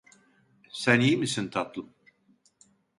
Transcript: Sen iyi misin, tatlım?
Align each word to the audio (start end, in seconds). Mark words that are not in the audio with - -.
Sen 0.71 0.99
iyi 0.99 1.17
misin, 1.17 1.47
tatlım? 1.49 1.93